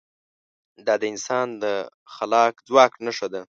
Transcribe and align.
دا 0.85 0.93
د 1.01 1.03
انسان 1.13 1.47
د 1.63 1.65
خلاق 2.13 2.53
ځواک 2.67 2.93
نښه 3.05 3.27
ده. 3.33 3.41